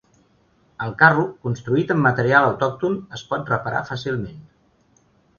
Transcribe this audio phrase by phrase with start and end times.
[0.83, 4.41] El carro, construït amb material autòcton, es pot reparar fàcilment.